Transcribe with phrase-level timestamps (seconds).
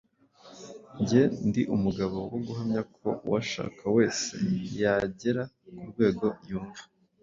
[1.07, 4.31] Jye ndi umugabo wo guhamya ko uwashaka wese
[4.85, 5.43] yagera
[5.75, 6.83] ku rwego yumva